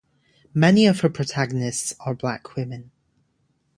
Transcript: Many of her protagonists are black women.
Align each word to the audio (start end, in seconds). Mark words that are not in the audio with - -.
Many 0.55 0.87
of 0.87 1.01
her 1.01 1.09
protagonists 1.11 1.93
are 1.99 2.15
black 2.15 2.55
women. 2.55 2.89